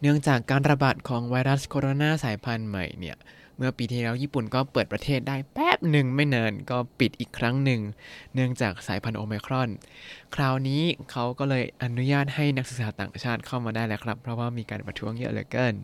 [0.00, 3.16] เนื่องจากการระบาดของไวรัสโคโรนาสายพันธุ์ใหม่เนี่ย
[3.56, 7.80] เมื่อปีที่แล้วญี่ปุ่นก็เปิดประเทศได้แป๊บหนึ่งไม่นานก็ปิดอีกครั้งหนึ่ง
[8.34, 9.68] เนื่องจากสายพันธุ์โอมครอน
[10.34, 15.74] คราวนี้เขาก็เลยอนุญาตให้นักศึกษาต่างชาติเข้ามาได้แล้วครับ เพราะว่ามีการประท้วงเยอะเหลือเกิน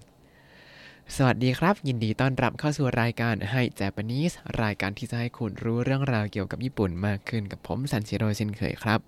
[1.14, 9.00] สวัสดีครับ ยินดีต้อนรับเข้าสู่รายการให้ Japanese รายการที่จะให้คุณรู้เรื่องราวเกี่ยวกับญี่ปุ่นมากขึ้นกับผมซันชิโร่เช่นเคยครับ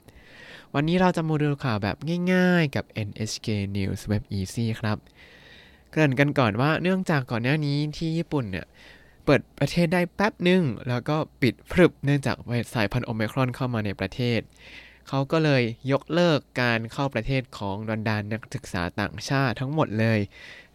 [0.74, 1.96] วันนี้เราจะมาดูข่าวแบบ
[2.32, 4.98] ง่ายๆกับ NHK News Web Easy ครับ
[5.90, 8.66] เกริ่นกันก่อนว่าเนื่องจากก่อนหน้านี้ที่ญี่ปุ่นเนี่ย
[9.24, 12.36] เปิดประเทศได้แป๊บหนึ่งแล้วก็ปิดพรึบเนื่องจาก
[12.74, 14.40] สายพันธุ์โอไมครอนเข้ามาในประเทศ
[15.08, 20.20] เขาก็เลยยกเลิกการเข้าประเทศของดอนดานนักศึกษาต่างชาติทั้งหมดเลย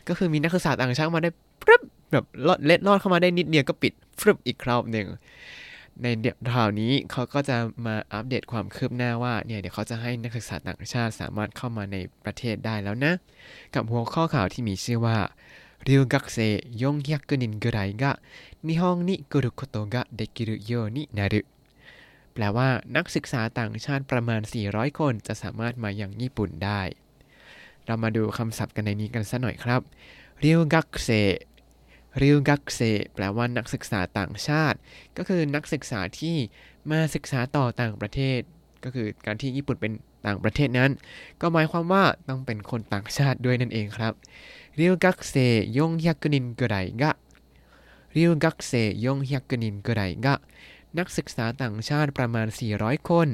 [0.08, 1.32] ก็คือมีนักศึกษาต่างชาติมาได้
[1.62, 2.26] ปึ๊บแบบ
[2.66, 5.08] เล็ดลอดเข้ามาได้นิดเดียวก็ปิดฟึบอีกครอบหนึ่ง
[6.02, 13.14] ในเดี๋ยวคราวนี้เขาก็จะมาอัปเดตความคืบหน้าว่าเนี่ยเดี๋ยวเขาจะให้นักศึกษาต่างชาติสามารถเข้ามาในประเทศได้แล้วนะ
[13.76, 15.18] กับหัวข้อข่าวที่มีชื่อว่า
[15.88, 16.38] ริวกักเซ
[16.82, 18.12] ยงยักกุนินกไรกะ
[18.68, 21.42] นิฮงนิกุรุโคโตกะเดกิรุโยนินารุ
[22.34, 26.82] แปลว่านักศึกษาต่างชาติประมาณ 400 คนจะสามารถมายังญี่ปุ่นได้
[27.86, 29.82] เรามาดูคำศัพท์กันในนี้กันสักหน่อยครับ
[30.44, 31.10] ริวกักเซ
[32.22, 32.80] ริวกักเซ
[33.14, 34.78] แปลว่านักศึกษาต่างชาติ
[35.18, 36.36] ก็คือนักศึกษาที่
[36.90, 38.40] มาศึกษาต่อต่างประเทศ
[38.84, 39.94] ก็คือการที่ญี่ปุ่นเป็น
[40.26, 40.92] ต่างประเทศนั้น
[41.42, 44.14] ก็หมายความว่าต้องเป็นคนต่างชาติด้วยนั่นเองครับ
[44.80, 45.36] ริวกักเซ
[45.78, 47.12] ยงฮยักนินกระไรกะ
[48.16, 48.74] ริวกักเซ
[49.06, 50.36] ยงฮยักนินกระไรกะ
[50.98, 53.28] นักศึกษาต่างชาติประมาณ 400 คน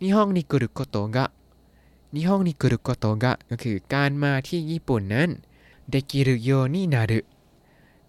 [0.00, 1.30] นิฮองนิกุรุโกโตะ
[2.69, 5.29] ることがก็คือการมาที่ญี่ปุ่นนั้น
[5.89, 7.25] できるようになる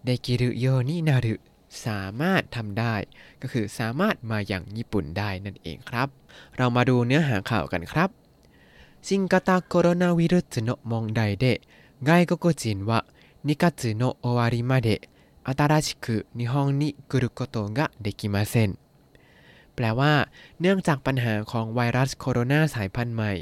[0.04, 2.94] できるようになるสามารถทำได้
[3.42, 6.08] ก็คือสามารถมาอย่างญี่ปุ่นได้นั่นเองครับ
[6.56, 8.10] เรามาดูเนื้อหาข่าวกันครับ
[9.02, 11.60] 新型コロナウイルスの問題で
[12.02, 13.04] 外国人は
[13.44, 15.08] 2月の終わりまで
[15.44, 18.78] 新しく日本に来ることができません
[19.74, 20.14] แปลว่า
[20.60, 23.32] เนื่องจากปัญหาของไวรัสโคโรนาสายพันธุ์ใหม่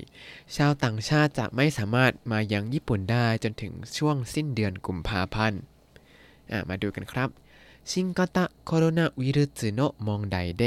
[0.56, 5.60] ชาวต่างชาติจะไม่สามารถมายังญี่ปุ่นได้จนถึงช่วงสิ้นเดือนกุมภาพันธ์
[6.68, 7.30] มาดูกันครับ
[7.90, 10.62] 新型コロナウイルスの問題で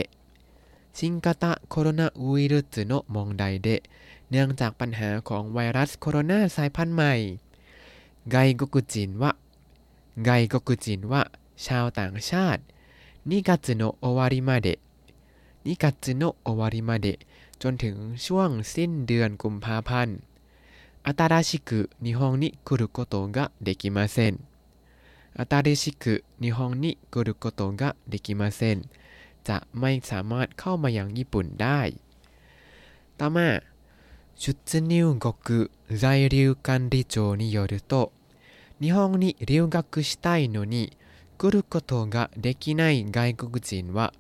[0.94, 3.82] 新型コロナウイルスの問題で
[4.30, 7.14] เนื่องจากปัญหาของไวรัสโคโรนาสายพันธุ์ใหม่
[8.32, 9.32] ไกกกุจินวะ
[10.26, 11.22] ไกกกุจินวะ
[11.66, 12.62] ชาวต่างชาติ
[13.30, 14.68] นิกัตโนโอวาริมาเด
[15.66, 17.08] นิกัตโนโอวาริมาเด
[17.62, 20.18] จนถึงช่วงสิ้นเดือนกุมภาพันธ์
[21.04, 24.44] 新しく日本に来ることができません
[25.34, 28.90] 新しく日本に来ることができません
[29.46, 31.82] จะไม่สามารถเข้ามายังญี่ปุ่นได้
[33.20, 33.64] ต่อมา
[34.36, 38.12] 出入国在留管理庁によると
[38.82, 40.96] 日本に留学したいのに
[41.38, 44.14] 来ることができない外国人は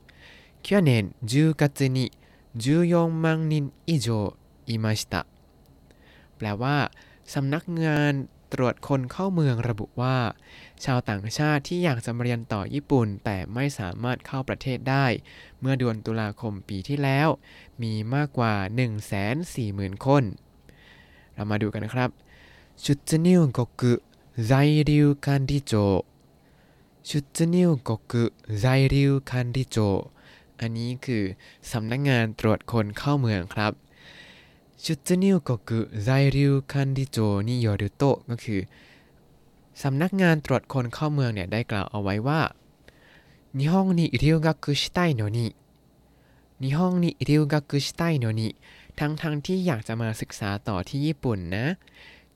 [0.65, 2.11] 去年10月に
[2.55, 4.07] 14万人以上
[4.65, 5.25] いました
[6.37, 6.77] แปลว่า
[7.33, 8.13] สำนักงาน
[8.53, 10.17] ตรวจคนเข้าเมืองระบุว่า
[10.83, 15.05] ชาวต่างชาติที่อยากจะมาเรียนต่อญี่ปุ่น แต่ไม่สามารถเข้าประเทศได้
[15.59, 17.29] เมื่อเดือนตุลาคมปีที่แล้ว
[17.81, 18.53] มีมากกว่า
[19.29, 20.23] 140,000 คน
[21.33, 22.09] เรามาดูกันนะครับ
[22.83, 22.85] 出
[23.25, 23.59] 入国
[24.49, 24.51] 在
[24.89, 24.91] 留
[25.25, 25.73] 管理庁
[27.07, 27.09] 出
[27.53, 27.89] 入国
[28.63, 28.95] 在留
[29.29, 29.77] 管理庁
[30.62, 31.24] อันนี้คือ
[31.72, 33.72] สำนักงงานตรวจคนเข้าเมืองครับ
[34.84, 37.18] ชุดนิวก็คือไซริวคันดิโจ
[37.48, 38.60] นิโยริโตก็คือ
[39.82, 42.40] สำนักงานตรวจคนเข้าเมืองเนี่ยได้กล่าวเอาไว้ว่า
[43.58, 45.46] นิฮงนิอิริวกักุชิไตโนนิ
[46.62, 48.48] นิฮงนิอิริวกักุชิไตโนนิ
[48.98, 51.64] ทั้งทั้งที่อยากจะมาศึกษาต่อที่ญี่ปุ่นนะ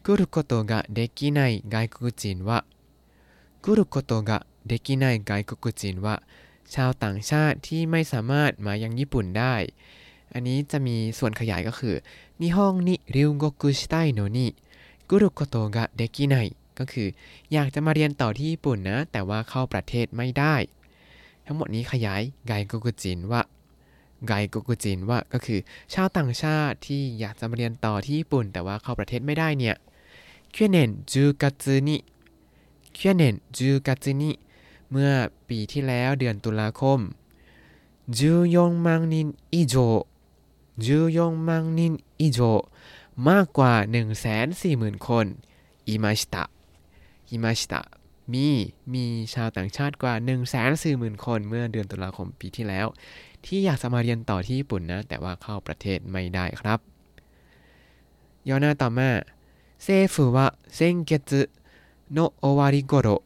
[0.05, 2.59] กุรุโกโตะกะเดกินไนไกกุจินวะ
[3.65, 5.31] กุรุโกโตะกะเดกินไนไก
[5.63, 6.15] กุจินวะ
[6.76, 9.56] ชาวต่างชาติที่ไม่สามารถมายังญี่ปุ่นได้
[10.34, 11.96] อันนี้จะมีส่วนขยายก็คือ
[12.42, 14.40] 日本に留学したいのに
[15.10, 16.46] 来ることができない
[16.80, 17.08] ก็คือ
[17.54, 20.56] อยากจะมาเรียนต่อที่ญี่ปุ่นนะ แต่ว่าเข้าประเทศไม่ได้
[21.46, 23.42] ทั้งหมดนี้ขยายไกโกกุจินว่า
[24.28, 25.60] ไกโกกุจินว่าก็คือ
[25.94, 29.76] ชาวต่างชาติที่อยากจะมาเรียนต่อที่ญี่ปุ่น แต่ว่าเข้าประเทศไม่ได้เนี่ย
[30.56, 30.78] 去年
[31.12, 31.44] 10月
[31.88, 31.90] に
[32.98, 33.24] 去年
[33.58, 33.90] 10月
[34.22, 34.24] に
[34.92, 35.12] เมื่อ
[35.50, 37.00] ปีที่แล้วเดือนตุลาคม
[38.18, 39.16] 14万人
[39.56, 39.76] 以上
[40.78, 41.80] 14万人
[42.22, 42.40] 以上
[43.30, 43.74] มากกว่า
[44.42, 45.26] 140,000 คน
[45.88, 46.44] อิมาชิตะ
[47.30, 47.82] อิมาชิตะ
[48.34, 48.48] มี
[48.94, 50.14] มีชาวต่างชาติกว่า
[50.70, 52.88] 140,000 คนเมื่อเดือนตุลาคมปีที่แล้ว
[53.46, 56.80] ที่อยากจะมาเรียนต่อที่ญี่ปุ่นนะ แต่ว่าเข้าประเทศไม่ได้ครับ
[58.48, 59.10] ย่อหน้าต่อมา
[59.86, 60.38] 政府は
[60.78, 60.80] 先
[61.10, 61.12] 月
[62.16, 63.24] の終わり頃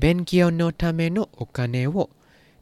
[0.00, 2.10] 勉強のためのお金を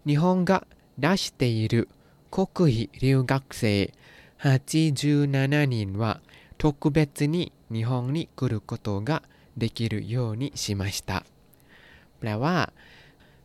[0.07, 0.67] 日本が
[0.99, 1.89] 出している
[2.31, 3.93] 国費留学生
[4.41, 6.21] 87人は
[6.59, 9.23] 特別に日本に来ることが
[9.57, 11.25] できるようにしました
[12.19, 12.73] แปลว่า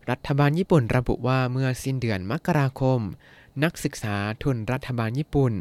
[0.10, 3.02] รัฐบาลญี่ปุ่นระบุว่าเมื่อสิ้นเดือนมกราคม
[3.64, 5.54] นักศึกษาทุนรัฐบาลญี่ปุ่น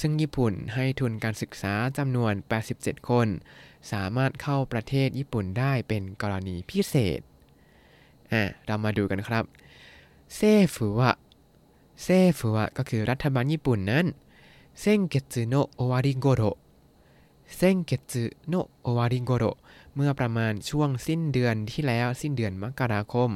[0.00, 2.32] ซึ่งญี่ปุ่นให้ทุนการศึกษาจำนวน
[2.72, 3.28] 87 คน
[3.92, 7.20] สามารถเข้าประเทศญี่ปุ่นได้เป็นกรณีพิเศษ
[8.65, 9.43] เรามาดูกันครับ
[10.35, 10.39] เซ
[10.73, 11.11] ฟุวะ
[12.03, 12.07] เซ
[12.37, 14.05] ฟุวะก็คือรัฐบาลญี่ปุ่นนั้น
[14.79, 16.41] เซนเกตโนโอวาริโกโร
[17.55, 19.43] 先月の終わりごろ
[19.95, 23.31] เมื่อประมาณช่วงสิ้นเดือนที่แล้วสิ้นเดือนมกราคม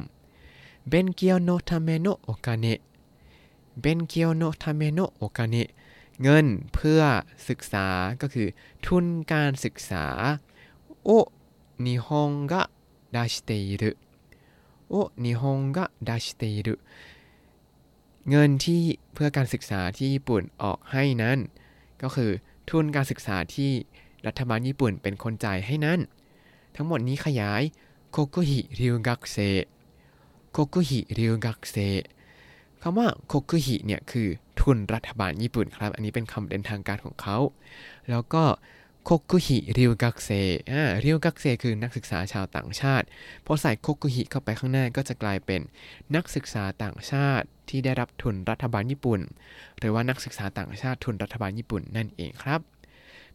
[0.88, 5.68] 勉強のためのお金 勉強のためのお金
[6.22, 7.00] เงินเพื่อ
[7.48, 7.86] ศึกษา
[8.20, 8.48] ก็คือ
[8.84, 10.06] ทุนการศึกษา
[11.04, 11.10] を日
[11.84, 16.74] 本が出している を日本が出している
[18.30, 18.82] เงินที่
[19.14, 21.38] เพื่อการศึกษาที่ญี่ปุ่นออกให้นั้น
[22.02, 22.30] ก็คือ
[22.68, 23.70] ทุนการศึกษาที่
[24.26, 26.00] รัฐบาลญี่ปุ่นเป็นคนจ่ายให้นั้น
[26.76, 27.62] ทั้งหมดนี้ขยาย
[28.10, 29.36] โคกุฮิริวกักเซ
[30.52, 31.76] โคกุฮิริวกักเซ
[32.82, 34.28] คำว่าโคกุฮิเนี่ยคือ
[34.60, 37.38] ทุนรัฐบาลญี่ปุ่นครับ อันนี้เป็นคำเด่นทางการของเขา
[38.10, 38.44] แล้วก็
[39.08, 40.28] โคกุฮิริวกักเซ
[40.70, 43.06] อ่าริวกักเซคือนักศึกษาชาวต่างชาติ
[43.46, 45.60] พอใส่โคกุฮิเข้าไปข้างหน้าก็จะกลายเป็น
[46.14, 49.20] นักศึกษาต่างชาติที่ได้รับทุนรัฐบาลญี่ปุ่น
[49.78, 52.60] หรือว่านักศึกษาต่างชาติทุนรัฐบาลญี่ปุ่นนั่นเองครับ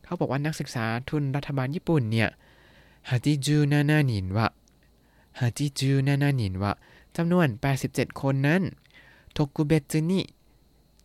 [0.03, 2.29] เขาบอกว่านักศึกษาทุนรัฐบาลญี่ปุ่นเนี่ย
[3.09, 4.47] ฮาจิจูนานานินวะ
[5.39, 6.73] ฮาจิจูนานานินวะ
[7.17, 7.47] จำนวน
[7.83, 8.61] 87 คนนั้น
[9.33, 10.21] โทกุเบจุนิ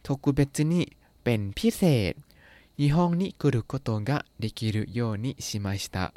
[0.03, 0.83] โทกุเบจุนิ
[1.25, 2.15] เป็นพิเศษ
[2.78, 6.14] 日本に来ることができるようにしました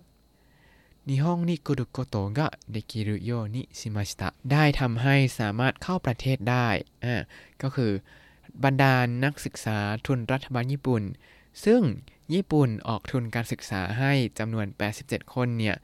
[1.06, 6.68] 日本に来ることができるようにしましたได้ทำให้สามารถเข้าประเทศได้
[7.04, 7.16] อ่า
[7.62, 7.92] ก็คือ
[8.64, 8.94] บรรดา
[9.24, 11.02] นักศึกษาทุนรัฐบาลญี่ปุ่น
[11.64, 11.82] ซึ่ง
[12.34, 14.66] ญี่ปุ่นออกทุนการศึกษาให้จำนวน
[15.00, 15.76] 87 คนเนี่ย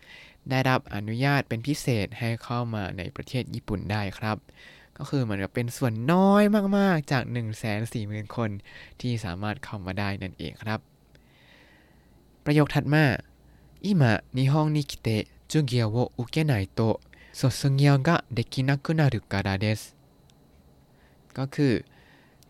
[0.50, 4.36] ได้รับอนุญาตเป็นพิเศษให้เข้ามาในประเทศญี่ปุ่นได้ครับ
[4.98, 6.42] ก็คือเหมือนกับเป็นส่วนน้อย
[6.78, 8.50] มาก ๆ จาก 1 4 0 0 0 0 คน
[9.00, 10.80] ที่สามารถเข้ามาได้นั่นเองครับ
[12.44, 13.04] ประโยคถัดมา
[13.86, 13.88] 今
[14.38, 15.08] 日本に来て
[15.48, 17.00] 授業を受けないと
[17.32, 19.96] 卒業ができなくなるからです
[21.38, 21.74] ก็คือ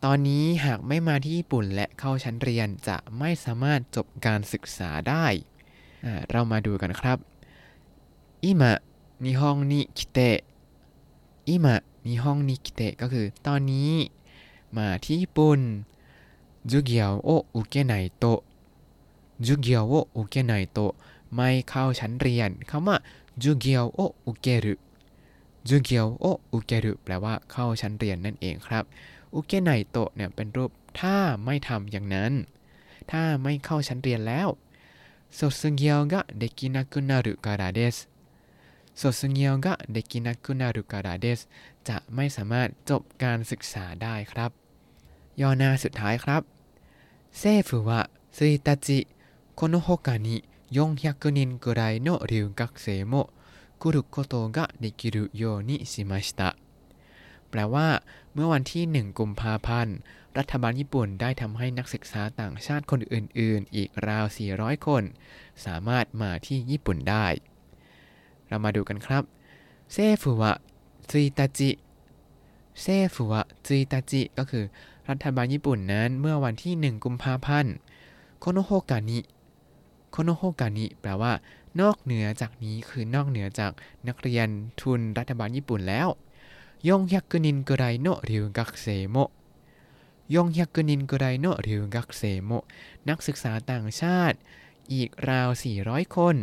[0.04, 5.26] ตอนนี้หากไม่มาที่ญี่ปุ่นและเข้าชั้นเรียนจะไม่สามารถจบการศึกษาได้
[6.30, 7.18] เรามาดูกันครับ
[8.42, 8.48] 今
[9.24, 10.44] 日本に来て
[11.44, 11.66] 今
[12.08, 13.92] 日本に来てก็คือ ตอนนี้
[14.76, 15.60] มาที่ญี่ปุ่น
[16.66, 18.44] 授業を受けないと
[19.40, 20.94] 授業を受けないと
[21.34, 22.96] ไม่เข้าชั้นเรียนคำว่า
[23.38, 24.78] 授業を受ける
[25.64, 28.84] 授業を受けるแปลว่าเข้าชั้นเรียนนั่นเองครับ
[29.34, 30.70] อุเกไนโตะเนี่ยเป็นรูป
[31.00, 32.32] ถ้าไม่ทำอย่างนั้น
[33.10, 34.48] ถ้าไม่เข้าชั้นเรียนแล้ว
[35.30, 38.08] 卒業ができなくなるからです
[38.94, 41.48] 卒業ができなくなるからです
[41.84, 44.50] จะไม่สามารถจบการศึกษาได้ครับ
[45.40, 46.42] ย่อหน้าสุดท้ายครับ
[47.32, 49.06] 政府は1日
[49.54, 53.30] この他に400人くらいの留学生も
[53.78, 56.56] 来ることができるようにしました
[57.50, 58.02] แปลว่า
[58.34, 59.96] เมื่อวันที่ 1 กุมภาพันธ์
[60.38, 64.26] รัฐบาลญี่ปุ่นได้ทำให้นักศึกษาต่างชาติคนอื่น ๆ อีกราว
[64.56, 65.02] 400 คน
[65.64, 67.26] สามารถมาที่ญี่ปุ่นได้
[68.47, 69.23] เรามาดูกันครับ
[69.93, 70.51] เซฟุวะ
[71.11, 71.71] จิตาจิ
[72.81, 72.85] เซ
[73.15, 74.65] ฟุวะจิตาจิก็คือ
[75.09, 77.73] รัฐบาลญี่ปุ่นนั้นเมื่อวันที่ 1 กุมภาพันธ์
[78.39, 81.33] このほかに このほかにแปลว่า
[81.81, 83.71] นอกเหนือจากนี้คือนอกเหนือจาก
[84.07, 84.47] นักเรียน
[84.81, 86.07] ทุนรัฐบาลญี่ปุ่นแล้ว
[86.87, 92.51] 400人ぐらいの留学生も 400人ぐらいの留学生も
[93.09, 94.37] นักศึกษาต่างชาติ
[94.93, 95.49] อีกราว
[95.81, 96.35] 400 คน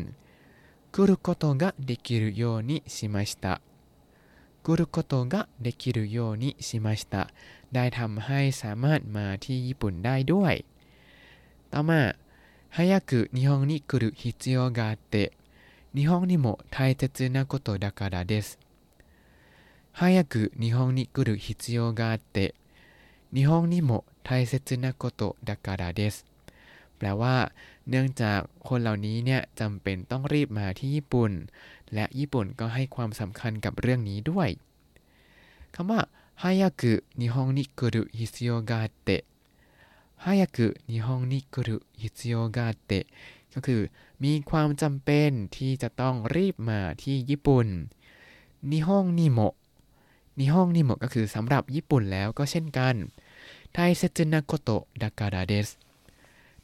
[0.91, 3.61] 来ることができるようにしました
[4.63, 7.29] 来ることができるようにしました
[7.71, 10.65] ได้ทำให้สามารถมาที่ญี่ปุ่นได้ด้วย
[11.71, 12.15] ต่อมา
[12.69, 15.33] 早く日本に来る必要があって
[15.95, 18.59] 日本にも大切なことだからです
[19.93, 22.53] 早く日本に来る必要があって
[23.33, 26.25] 日本にも大切なことだからです
[26.99, 27.51] แปลว่า
[27.88, 31.32] เนื่องจากคนเหล่านี้เนี่ยจำเป็นต้องรีบมาที่ญี่ปุ่น
[31.94, 34.48] และญี่ปุ่นก็ให้ความสำคัญกับเรื่องนี้ด้วย
[35.74, 36.00] คำว่า
[36.42, 43.04] 早く日本に来る必要があって 早く日本に来る必要があって
[43.54, 43.82] ก็คือ
[44.24, 47.66] มีความจำเป็นที่จะต้องรีบมาที่ญี่ปุ่น
[48.70, 49.54] 日本にも 日
[50.38, 52.94] 本にも ก็คือสำหรับญี่ปุ่นแล้วก็เช่นกัน
[53.72, 55.68] 大切なことだからです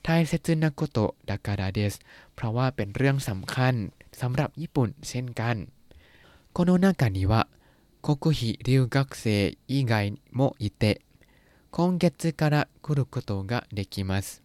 [0.03, 1.93] ไทเซจุนาโกโตะดากาดาเดส
[2.36, 3.74] เพราะว่าเป็นเรื่องสำคัญ
[4.22, 5.55] สำหรับญี่ปุ่นเช่นกัน
[6.53, 7.41] โคโนนากานิวะ
[8.05, 11.00] 国費留学生以外もいて
[11.72, 14.43] 今月から来ることができます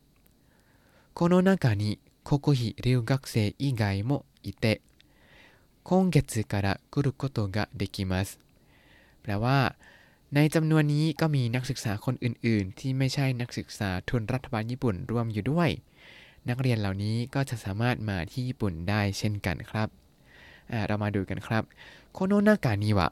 [1.12, 4.80] この中に国費留学生以外もいて
[5.82, 8.38] 今月から来ることができます
[9.22, 9.74] แปลว่า
[10.35, 15.69] ในจำนวนนี้ก็มีนักศึกษาคนอื่น ๆ ที่ไม่ใช่นักศึกษาทุนรัฐบาลญี่ปุ่นรวมอยู่ด้วย
[16.49, 19.87] นักเรียนเหล่านี้ก็จะสามารถมาที่ญี่ปุ่นได้เช่นกันครับ
[20.87, 21.63] เรามาดูกันครับ
[22.13, 23.07] โคโนนากานิวะ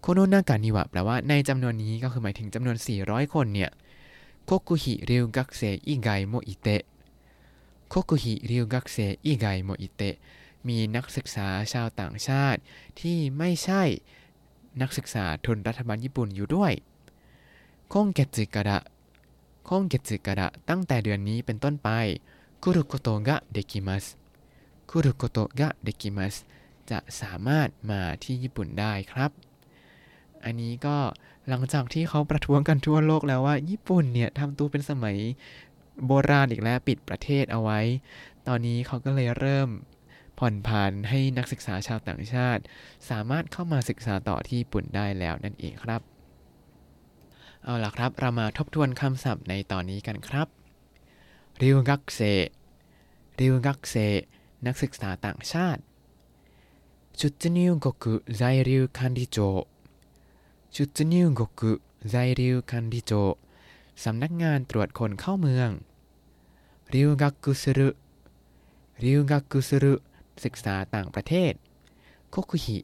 [0.00, 3.70] โคโนนากานิวะแปลว่าในจำนวนนี้ก็คือหมายถึงจำนวน 400 คนเนี่ย
[4.46, 6.82] โคกุฮิเรียวกักเซอิไกโมอิเตะ
[7.92, 10.14] คกุฮิริวกักเซอิไกโมอิเตะ
[10.68, 12.60] มีนักศึกษาชาวต่างชาติ
[13.00, 13.82] ที่ไม่ใช่
[14.80, 16.72] นักศึกษาทุนรัฐบาลญี่ปุ่นอยู่ด้วย
[17.92, 18.78] คงเกจิกะระ
[19.68, 21.90] คงเกจิกะระตั้งแต่เดือนนี้เป็นต้นไป
[22.62, 24.04] คุรุโกโตะกะเดกิมัส
[24.90, 26.34] คุรุโกโตะกะเดกิมัส
[26.90, 29.30] จะสามารถมาที่ญี่ปุ่นได้ครับ
[30.44, 30.96] อันนี้ก็
[31.48, 35.16] หลังจากที่เขาประท้วงกันทั่วโลกแล้วว่า ญี่ปุ่นเนี่ยทำตัวเป็นสมัย
[36.06, 37.80] โบราณอีกแล้วปิดประเทศเอาไว้
[38.46, 39.68] ตอนนี้เขาก็เลยเริ่ม
[40.38, 42.62] ผ่อนผันให้นักศึกษาชาวต่างชาติ
[43.10, 46.00] สามารถเข้ามาศึกษาต่อที่ญี่ปุ่นได้แล้วนั่นเองครับ
[47.64, 50.48] เอาล่ะครับ เรามาทบทวนคำศัพท์ในตอนนี้กันครับ
[51.62, 52.20] ริวกักเซ
[53.40, 53.94] ริวกักเซ
[54.66, 55.82] นักศึกษาต่างชาติ
[57.20, 59.38] ชุดนิวกกุไซริวคันดิโจ
[60.76, 61.72] ชุดนิวกกุ
[62.10, 63.12] ไซริวคันดิโจ
[64.04, 65.70] สำนักงานตรวจคนเข้าเมือง
[66.94, 67.88] ริวกักกุสรุ
[69.04, 69.94] 留学する
[70.44, 71.52] ศึกษาต่างประเทศ
[72.30, 72.78] โคคุฮิ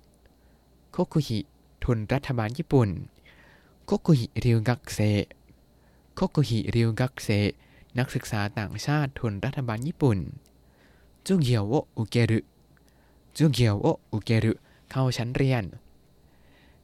[0.93, 1.39] โคคุฮิ
[1.85, 2.89] ทุนรัฐบาลญี่ปุ่น
[3.87, 7.29] 国費留学生 国費留学生
[7.99, 10.19] นักศึกษาต่างชาติทุนรัฐบาลญี่ปุ่น
[11.27, 12.41] 授業を受ける
[13.37, 14.53] 授業を受ける
[14.91, 15.65] เข้าชั้นเรียน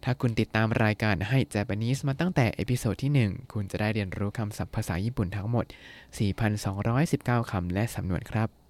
[0.02, 5.64] ถ้าคุณติดตามรายการให้ Japanese มาตั้งแต่ episode ที่ 1 คุณจะได้เรียนรู้คำศัพท์ภาษาญี่ปุ่นทั้งหมด
[6.58, 8.65] 4,219 คำและสำนวนครับ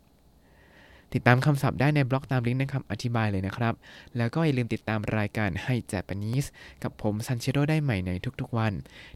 [1.15, 3.75] ติดตามคำศัพท์ได้ในบล็อกตามลิงก์ในคำอธิบายเลยนะครับ
[4.17, 6.49] แล้วก็อย่าลืมติดตามรายการให้ Japanese
[6.83, 8.73] กับผมซันเชโรได้ใหม่ในทุกๆวัน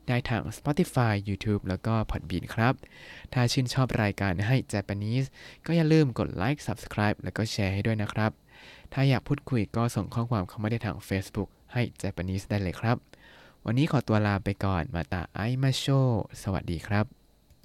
[0.08, 2.74] ได้ทาง Spotify YouTube แล้วก็ Podbean ครับ
[3.32, 5.26] ถ้าชื่นชอบรายการให้ Japanese
[5.66, 8.30] ก็อย่าลืมกดไลค์ Subscribe แล้วก็แชร์ให้ด้วยนะครับ
[8.92, 12.96] ถ้าอยากพูดคุยก็ส่งข้อความเข้ามาได้ทาง Facebook Hi Japanese ได้เลยครับ
[13.66, 15.84] วันนี้ขอตัวลาไปก่อนまた会いましょう
[16.42, 17.19] สวัสดีครับ